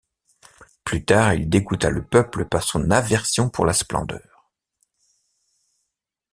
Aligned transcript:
Plus 0.83 1.05
tard, 1.05 1.35
il 1.35 1.47
dégoûta 1.47 1.91
le 1.91 2.03
peuple 2.03 2.45
par 2.45 2.63
son 2.63 2.89
aversion 2.89 3.51
pour 3.51 3.67
la 3.67 3.73
splendeur. 3.73 4.49